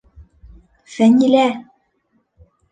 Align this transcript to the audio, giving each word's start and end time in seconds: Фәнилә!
Фәнилә! 0.95 1.45